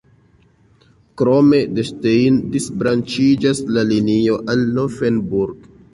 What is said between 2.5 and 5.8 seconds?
disbranĉiĝas la linio al Laufenburg.